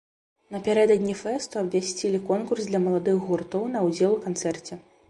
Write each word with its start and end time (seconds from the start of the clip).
Напярэдадні 0.53 1.15
фэсту 1.23 1.61
абвясцілі 1.63 2.23
конкурс 2.33 2.63
для 2.71 2.79
маладых 2.87 3.25
гуртоў 3.29 3.71
на 3.77 3.89
ўдзел 3.91 4.11
у 4.19 4.21
канцэрце. 4.27 4.73